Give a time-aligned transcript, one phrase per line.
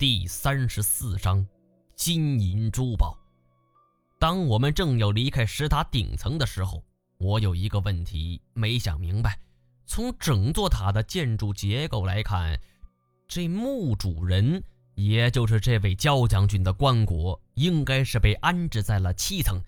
[0.00, 1.46] 第三十四章，
[1.94, 3.18] 金银珠宝。
[4.18, 6.82] 当我们正要离开石塔顶层的时候，
[7.18, 9.38] 我有一个问题没想明白。
[9.84, 12.58] 从整座塔的建筑结构来看，
[13.28, 14.64] 这墓主人，
[14.94, 19.60] 也就是这位焦将军的棺椁，应该是被安置在了七层，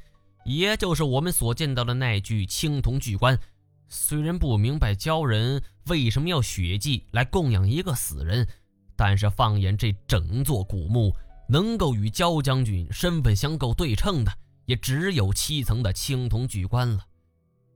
[0.46, 3.38] 也就是我们所见到的那具青铜巨棺。
[3.86, 8.48] 虽然不明白鲛人为什么要血祭来供养一个死人。
[8.96, 11.14] 但是放眼这整座古墓，
[11.48, 14.32] 能够与焦将军身份相够对称的，
[14.66, 17.04] 也只有七层的青铜巨棺了。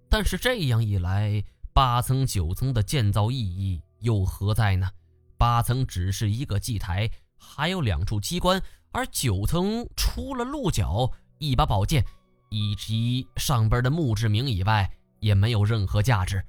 [0.09, 4.89] 但是这样一来，八层、九层的建造意义又何在呢？
[5.37, 8.63] 八层只是一个祭台，还有两处机关，
[8.93, 12.05] 而九层除了鹿角、一把宝剑
[12.51, 14.91] 以及上边的墓志铭以外，
[15.21, 16.43] 也没有任何价值。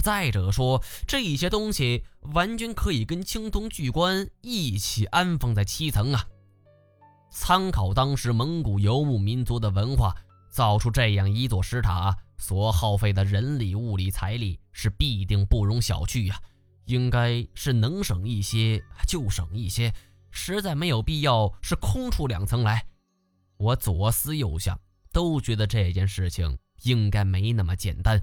[0.00, 6.26] 再者说，这些东西完全可以跟青铜巨棺一起安放在七层啊！
[7.30, 10.14] 参考当时蒙古游牧民族的文化，
[10.50, 16.40] 造出这样一座石塔所耗费的人力、物力、财力是必定不容小觑呀！
[16.86, 19.94] 应该是能省一些就省一些，
[20.30, 22.84] 实在没有必要是空出两层来。
[23.56, 24.78] 我左思右想，
[25.12, 28.20] 都觉得这件事情应该没那么简单。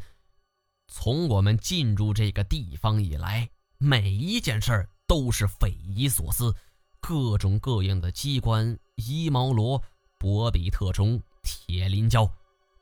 [0.92, 6.54] 从我们进入这个地方以来，每一件事儿都是匪夷所思，
[7.00, 9.82] 各种各样的机关、伊毛罗、
[10.18, 12.28] 博比特虫、铁鳞胶，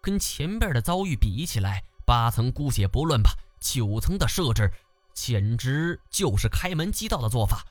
[0.02, 4.72] 跟前边的遭遇比起来，八层姑且不论吧，九层的设置
[5.14, 7.66] 简直就是开门即到的做法。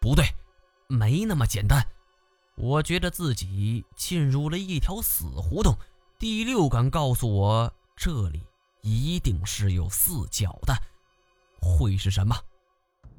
[0.00, 0.26] 不对，
[0.86, 1.84] 没那么简单。
[2.56, 5.74] 我觉得自己进入了一条死胡同，
[6.18, 8.42] 第六感告诉我这里。
[8.82, 10.74] 一定是有四角的，
[11.60, 12.36] 会是什么？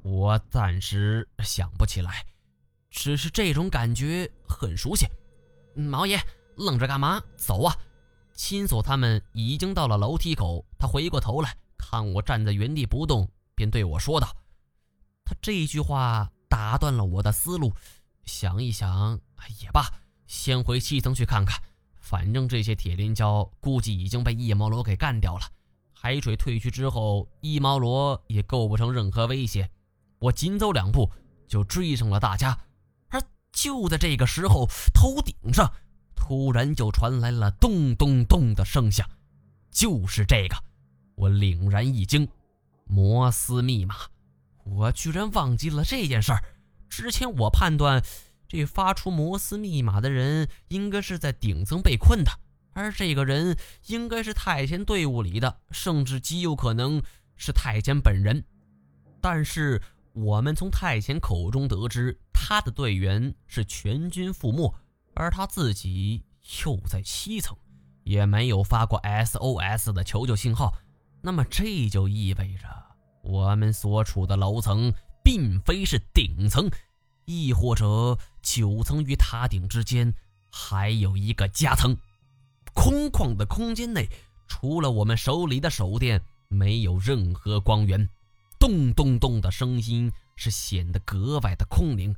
[0.02, 2.26] 我暂时想不起来，
[2.90, 5.06] 只是这种感觉很熟悉。
[5.74, 6.20] 毛爷，
[6.56, 7.22] 愣着干嘛？
[7.36, 7.76] 走啊！
[8.34, 14.34] 亲锁他们已经到了楼梯口，他回过头来看我站在原地不动，便对我说道
[15.24, 17.72] ：“他这句话打断了我的思路，
[18.24, 19.20] 想一想
[19.60, 19.86] 也罢，
[20.26, 21.62] 先回七层去看看。”
[22.02, 25.46] 反正这些铁鳞蛟估计已经被一毛罗给干掉了。
[25.92, 29.70] 海水退去之后，一毛罗也构不成任何威胁。
[30.18, 31.08] 我紧走两步
[31.46, 32.58] 就追上了大家。
[33.08, 35.72] 而就在这个时候，头顶上
[36.16, 39.08] 突然就传来了咚咚咚的声响。
[39.70, 40.56] 就是这个，
[41.14, 42.28] 我凛然一惊。
[42.84, 43.94] 摩斯密码，
[44.64, 46.42] 我居然忘记了这件事儿。
[46.90, 48.02] 之前我判断。
[48.52, 52.30] 这发出摩斯密码的人应该是在顶层被困的，
[52.74, 57.02] 而这个人应该是太监队伍里的，甚至极有可能
[57.34, 58.44] 是太监本人。
[59.22, 59.80] 但是
[60.12, 64.74] 我们从太监口中得知，他的队员是全军覆没，
[65.14, 66.22] 而他自己
[66.62, 67.56] 又在七层，
[68.04, 70.74] 也没有发过 SOS 的求救信号。
[71.22, 72.68] 那么这就意味着，
[73.22, 74.92] 我们所处的楼层
[75.24, 76.70] 并非是顶层。
[77.24, 80.12] 亦或者九层与塔顶之间
[80.50, 81.96] 还有一个夹层，
[82.74, 84.08] 空旷的空间内，
[84.48, 88.08] 除了我们手里的手电，没有任何光源。
[88.58, 92.14] 咚咚咚的声音是显得格外的空灵。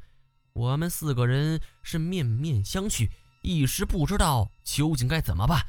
[0.52, 3.08] 我们四个人是面面相觑，
[3.42, 5.66] 一时不知道究竟该怎么办。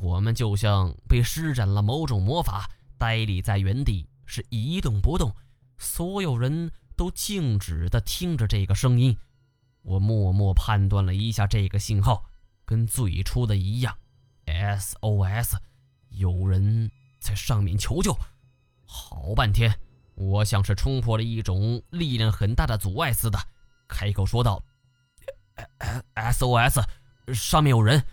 [0.00, 5.34] 我们就像被施展了某种魔法，呆立在原地，是一动不动。
[5.78, 6.70] 所有人。
[6.96, 9.16] 都静止地听着这个声音，
[9.82, 12.24] 我默默判断了一下这个信号，
[12.64, 13.96] 跟最初的一样
[14.46, 15.54] ，SOS，
[16.10, 18.16] 有人在上面求救。
[18.84, 19.78] 好半天，
[20.14, 23.38] 我像是冲破了一种力量很大的阻碍似的，
[23.88, 24.62] 开口说道
[26.14, 26.84] ：“SOS，
[27.34, 28.04] 上面有人。”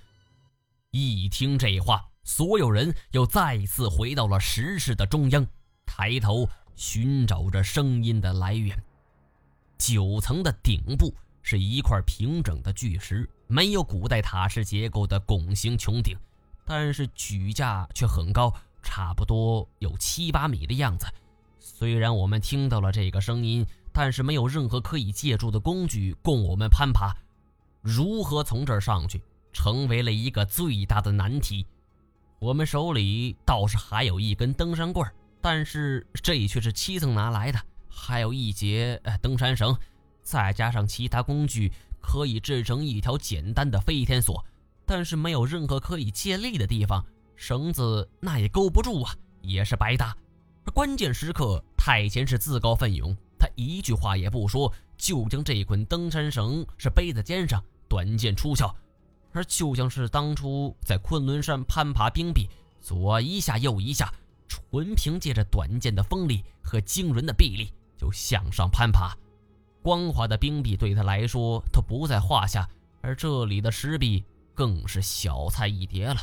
[0.92, 5.46] 一听这话，所有人又再一次回到了石室的中央，
[5.86, 6.50] 抬头。
[6.78, 8.80] 寻找着声音的来源。
[9.80, 11.12] 九层的顶部
[11.50, 16.14] 是一块平整的巨石，没有古代塔式结构的拱形穹顶，
[16.66, 18.54] 但是举架却很高，
[18.84, 21.08] 差不多有七八米的样子。
[21.58, 27.16] 虽然我们听到了这个声音，但是没有任何可以借助的工具供我们攀爬。
[27.82, 29.24] 如何从这儿上去，
[29.54, 31.66] 成为了一个最大的难题。
[32.40, 35.10] 我们手里倒是还有一根登山棍。
[35.40, 39.74] 但是这却是七层拿来的，还有一节登山绳，
[40.28, 41.72] 再加上其他工具，
[42.02, 44.44] 可以制成一条简单的飞天索。
[44.86, 47.06] 但是没有任何可以借力的地方，
[47.38, 50.14] 绳子那也勾不住啊，也是白搭。
[50.74, 58.70] 关键时刻，太监是自告奋勇，他一句话也不说，就将这捆登山绳是背在肩上，短剑出鞘，
[59.32, 62.50] 而就像是当初在昆仑山攀爬冰壁，
[62.82, 64.14] 左一下右一下，
[64.50, 69.16] 纯凭借着短剑的锋利和惊人的臂力就向上攀爬。
[69.88, 72.68] 光滑的冰壁对他来说都不在话下，
[73.00, 74.22] 而这里的石壁
[74.54, 76.18] 更是小菜一碟了。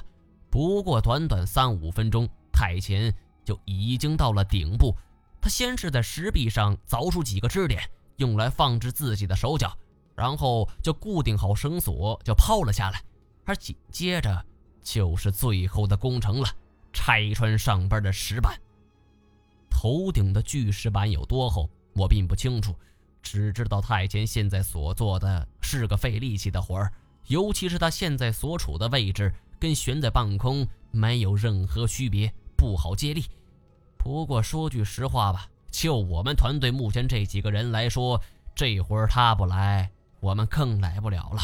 [0.50, 3.10] 不过短短三五分钟，太前
[3.42, 4.94] 就已经到了顶部。
[5.40, 7.80] 他先是在石壁上凿出几个支点，
[8.16, 9.74] 用来放置自己的手脚，
[10.14, 13.02] 然后就固定好绳索，就抛了下来。
[13.46, 14.44] 而紧接着
[14.82, 16.46] 就是最后的工程了——
[16.92, 18.60] 拆穿上边的石板。
[19.70, 22.74] 头顶的巨石板有多厚，我并不清楚，
[23.24, 26.92] 只知道太监现在所做的是个费力气的活儿，
[27.26, 33.24] 尤其是他现在所处的位置跟悬在半空没有任何区别，不好接力。
[33.96, 38.20] 不过说句实话吧，就我们团队目前这几个人来说，
[38.54, 39.90] 这会儿他不来，
[40.20, 41.40] 我们更来不了了。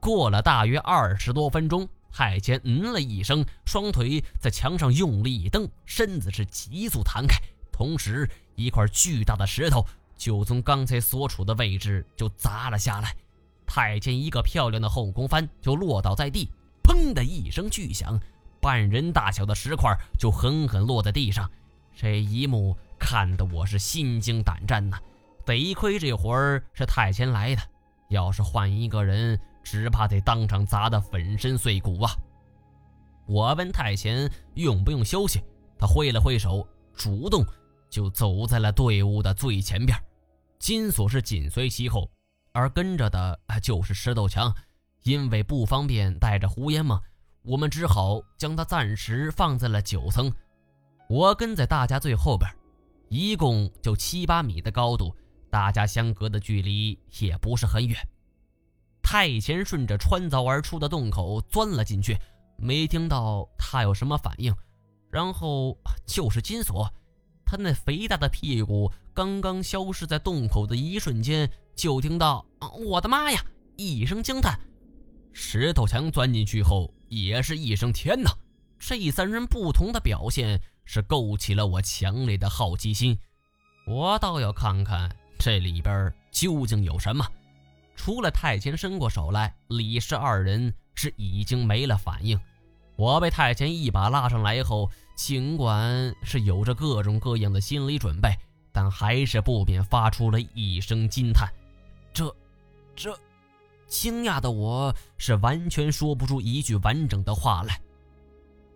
[0.00, 7.40] 过了大约二十多分钟，太监嗯了一声，双腿在墙上用力一蹬，身子是急速弹开，
[7.70, 9.86] 同时一块巨大的石头
[10.18, 13.16] 就从刚才所处的位置就砸了下来。
[13.64, 16.50] 太监一个漂亮的后空翻就落倒在地，
[16.82, 18.20] 砰的一声巨响。
[18.60, 21.48] 半人大小的石块就狠狠落在地上，
[21.94, 24.98] 这一幕看得我是心惊胆战呐。
[25.46, 27.62] 得亏这会儿是太监来的，
[28.08, 32.10] 要是换一个人，只怕得当场砸得粉身碎骨啊！
[33.26, 35.40] 我问太监用不用休息，
[35.78, 37.44] 他挥了挥手，主动
[37.88, 39.96] 就走在了队伍的最前边。
[40.58, 42.10] 金锁是紧随其后，
[42.52, 44.54] 而跟着的就是石头强，
[45.04, 47.00] 因为不方便带着胡烟嘛。
[47.42, 50.30] 我们只好将它暂时放在了九层，
[51.08, 52.50] 我跟在大家最后边，
[53.08, 55.14] 一共就七八米的高度，
[55.48, 57.96] 大家相隔的距离也不是很远。
[59.00, 62.18] 太前顺着穿凿而出的洞口钻了进去，
[62.56, 64.54] 没听到他有什么反应，
[65.10, 65.74] 然后
[66.04, 66.92] 就是金锁，
[67.50, 72.44] 他那肥大的屁股刚刚消失在洞口的一瞬间，就听到
[72.86, 73.42] “我的妈呀”
[73.76, 74.60] 一声惊叹。
[75.32, 78.30] 石头墙钻进去后，也是一声“天哪”！
[78.78, 83.18] 这三人不同的表现，是勾起了我强烈的好奇心。
[83.86, 87.26] 我倒要看看这里边究竟有什么。
[87.96, 92.38] 除了太监伸过手来，李氏二人是已经没了反应。
[92.98, 98.36] 我被太监一把拉上来后，尽管是有着各种各样的心理准备，
[98.72, 101.48] 但还是不免发出了一声惊叹
[102.12, 102.34] ：“这，
[102.96, 103.16] 这……”
[103.86, 107.80] 惊讶的我是完全说不出一句完整的话来。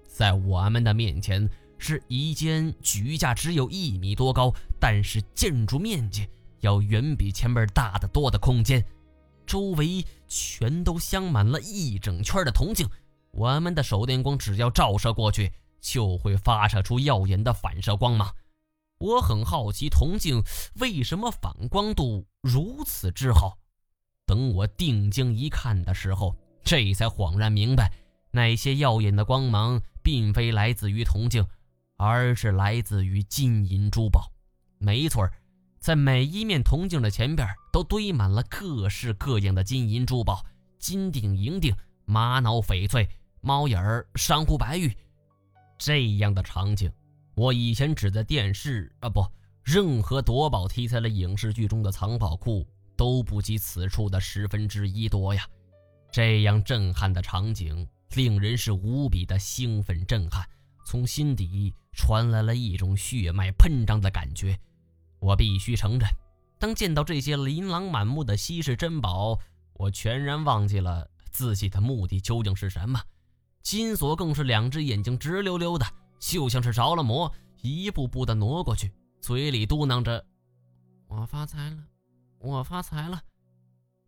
[0.06, 6.28] 在我们的面前是一间举架只有一米多高，但是建筑面积
[6.60, 8.84] 要远比前面大得多的空间，
[9.44, 12.88] 周围全都镶满了一整圈的铜镜。
[13.32, 18.34] 我们的手电光只要照射过去，就会发射出耀眼的反射光芒。
[18.98, 20.42] 我很好奇，铜镜
[20.76, 23.58] 为什么反光度如此之好？
[24.26, 27.92] 等我定睛一看的时候，这才恍然明白，
[28.30, 31.44] 那些耀眼的光芒并非来自于铜镜，
[31.96, 34.30] 而是来自于金银珠宝。
[34.78, 35.28] 没错，
[35.80, 40.44] 在每一面铜镜的前边都堆满了各式各样的金银珠宝：
[40.78, 41.74] 金锭、银锭、
[42.04, 43.08] 玛瑙、翡翠、
[43.42, 44.90] 猫眼儿、珊瑚、白玉。
[45.76, 46.90] 这样的场景，
[47.34, 49.22] 我以前只在电视啊不，
[49.62, 52.66] 任何夺宝题材的影视剧中的藏宝库。
[52.94, 55.44] 都不及此处的十分之一多呀！
[56.12, 60.46] 这样震撼的场景，令人是无比的兴奋震撼，
[60.84, 64.56] 从心底传来了一种血脉喷张的感觉。
[65.18, 66.06] 我必须承认，
[66.60, 69.36] 当见到这些琳琅满目的稀世珍宝，
[69.72, 73.00] 我全然忘记了自己的目的究竟是什么。
[73.62, 75.86] 金锁更是两只眼睛直溜溜的，
[76.18, 80.24] 就像是着了魔，一步步的挪过去，嘴里嘟囔着
[81.08, 81.76] ：“我发财了。”
[82.44, 83.22] 我发财了，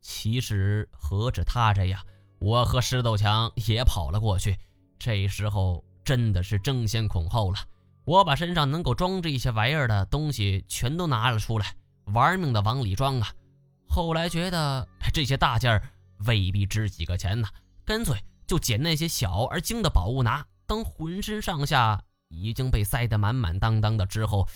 [0.01, 2.05] 其实何止他这样，
[2.41, 4.59] 我和石头强也跑了过去。
[4.99, 7.59] 这时候真的是争先恐后了，
[8.05, 13.29] 我把身上能够装这些玩意儿的东西全都拿了出来，玩命的往里装啊。
[13.87, 15.89] 后来觉得这些大件儿
[16.27, 17.47] 未必值几个钱呢，
[17.85, 20.47] 干脆就捡那些小而精的宝物拿。
[20.67, 24.49] 当浑身上下已经被塞得满满当当的之后，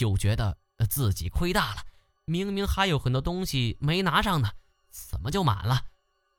[0.00, 0.56] 又觉得
[0.90, 1.82] 自己亏大了。
[2.24, 4.50] 明明还有很多东西没拿上呢，
[4.90, 5.80] 怎么就满了？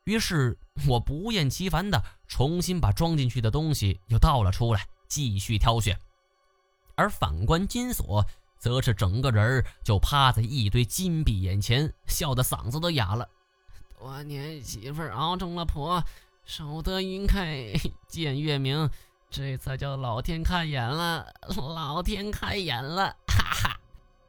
[0.03, 5.97] 于是我不厌其烦地重新把装进去的东西又倒了出来，继续挑选。
[6.95, 8.25] 而反观金锁，
[8.59, 13.27] 则是整个人就趴在一堆金币眼前，笑得嗓子都哑了。
[13.97, 16.03] 多年媳妇熬成了婆，
[16.45, 17.73] 守得云开
[18.07, 18.87] 见月明，
[19.31, 21.25] 这才叫老天开眼了，
[21.57, 23.79] 老天开眼了， 哈哈！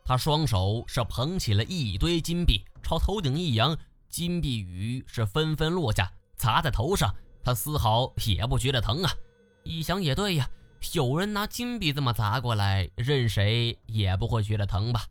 [0.02, 3.76] 他双手是捧起了一堆金币，朝头顶一扬，
[4.08, 9.12] 金币雨是纷纷落下，砸在头上，他丝毫也不觉得疼啊。
[9.62, 10.48] 一想也对呀。
[10.92, 15.04] 有人拿金币这么砸过来，任谁也不会觉得疼吧？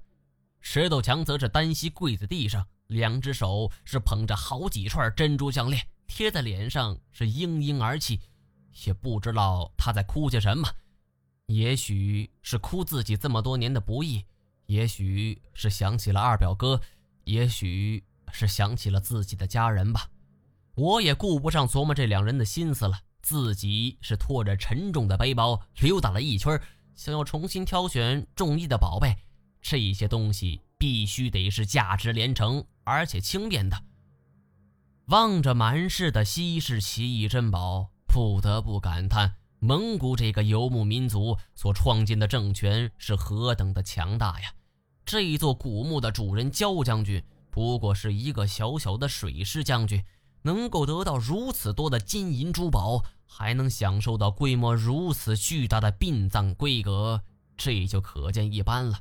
[0.59, 8.19] 石头强则是单膝跪在地上，两只手是捧着好几串珍珠项链，贴在脸上是嘤嘤而泣，
[8.85, 10.67] 也不知道他在哭些什么。
[11.47, 14.25] 也许是哭自己这么多年的不易，
[14.65, 16.81] 也许是想起了二表哥，
[17.23, 20.09] 也许是想起了自己的家人吧。
[20.75, 22.99] 我也顾不上琢磨这两人的心思了。
[23.21, 26.61] 自己是拖着沉重的背包溜达了一圈，
[26.93, 29.17] 想要重新挑选中意的宝贝。
[29.63, 33.83] 这些东西必须得是价值连城而且轻便的。
[35.07, 44.51] 望着满室的稀世奇异珍宝，不得不感叹蒙古这个游牧民族所创建的政权是何等的强大呀！
[45.05, 50.03] 这座古墓的主人焦将军不过是一个小小的水师将军。
[50.41, 57.19] 能够得到如此多的金银珠宝，还能享受到规模如此巨大的殡葬规格，
[57.57, 58.99] 这就可见一斑了。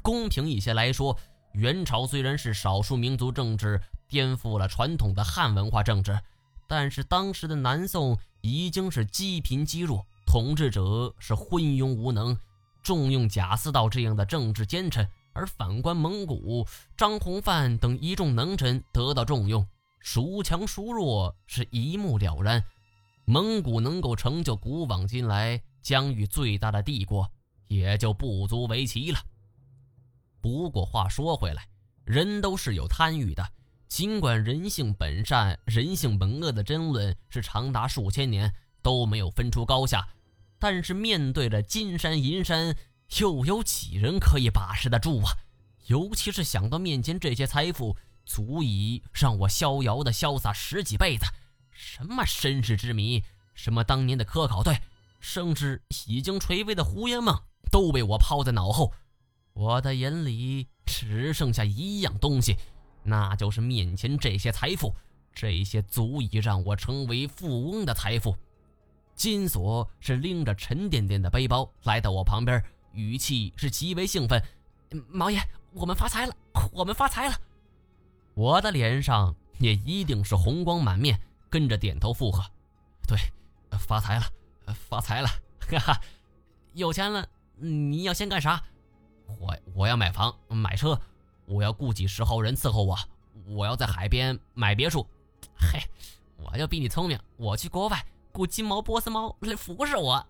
[0.00, 1.18] 公平一些来说，
[1.52, 3.78] 元朝虽然是少数民族政治，
[4.10, 6.20] 颠覆了传统的汉文化政治，
[6.66, 12.36] 但是当时的南宋已经是积贫积弱，统治者是昏庸无能，
[12.82, 19.66] 重用贾似道这样的政治奸臣，而反观蒙古，张弘范等一众能臣得到重用。
[20.00, 22.64] 孰强孰弱是一目了然，
[23.26, 27.30] 蒙古能够成就古往今来疆域最大的帝国，
[27.68, 29.18] 也就不足为奇了。
[30.40, 31.68] 不过话说回来，
[32.04, 33.46] 人都是有贪欲的，
[33.90, 40.08] 尽管人性本善、人性本恶的争论是长达数千年都没有分出高下，
[40.58, 42.74] 但是面对着金山银山，
[43.18, 45.32] 又有几人可以把持得住啊？
[45.88, 47.94] 尤其是想到面前这些财富。
[48.26, 51.24] 足以让我逍遥的潇洒十几辈子，
[51.72, 54.78] 什么身世之谜，什么当年的科考队，
[55.18, 57.42] 甚至已经垂危的胡烟梦，
[57.72, 58.92] 都被我抛在脑后。
[59.52, 62.56] 我的眼里只剩下一样东西，
[63.10, 64.94] 那就是面前这些财富，
[65.34, 68.36] 这些足以让我成为富翁的财富。
[69.16, 72.62] 金锁是拎着沉甸甸的背包来到我旁边，
[72.92, 74.40] 语气是极为兴奋
[75.10, 75.40] ：“毛爷，
[75.72, 76.34] 我们发财了，
[76.72, 77.34] 我们发财了！”
[78.34, 82.44] 我的脸上也一定是红光满面，跟着点头附和。
[83.08, 83.18] 对，
[83.76, 84.24] 发财了，
[84.88, 85.28] 发财了，
[85.68, 86.00] 哈哈，
[86.74, 87.28] 有钱了。
[87.56, 88.62] 你要先干啥？
[89.26, 90.98] 我我要买房买车，
[91.50, 92.96] 我要雇几十号人伺候我，
[93.48, 95.04] 我要在海边买别墅。
[95.56, 95.80] 嘿，
[96.36, 100.24] 我就比你聪明，我去国外雇金毛波斯猫来服侍我。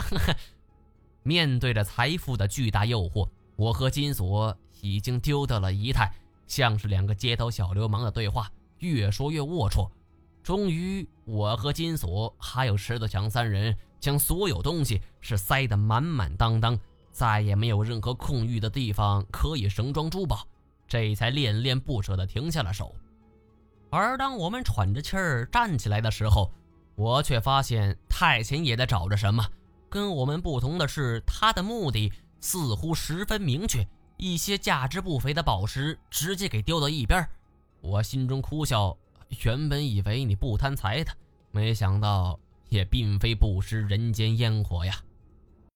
[1.22, 6.10] 面对着财富的巨大诱惑，我和金锁已经丢掉了仪态。
[6.46, 9.88] 像是两个街头小流氓的对话，越说越龌龊。
[10.42, 16.80] 终于，我和金锁还有石头强三人将所有东西是塞得满满当当，
[17.12, 20.48] 再也没有任何空余的地方可以盛装珠宝，
[20.90, 22.92] 这才恋恋不舍地停下了手。
[23.90, 26.52] 而当我们喘着气儿站起来的时候，
[26.96, 29.48] 我却发现太秦也在找着什么。
[29.88, 33.86] 跟我们不同的是，他的目的似乎十分明确。
[34.16, 37.26] 一些价值不菲的宝石直接给丢到一边，
[37.80, 38.96] 我心中哭笑。
[39.44, 41.12] 原本以为你不贪财的，
[41.52, 44.94] 没想到也并非不食人间烟火呀。